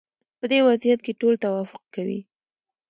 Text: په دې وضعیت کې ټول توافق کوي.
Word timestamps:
په 0.39 0.45
دې 0.51 0.59
وضعیت 0.67 0.99
کې 1.05 1.17
ټول 1.21 1.33
توافق 1.43 1.83
کوي. 1.95 2.19